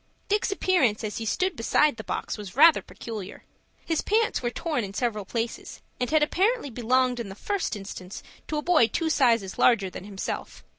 [0.29, 3.43] Dick's appearance as he stood beside the box was rather peculiar.
[3.85, 8.23] His pants were torn in several places, and had apparently belonged in the first instance
[8.47, 10.63] to a boy two sizes larger than himself.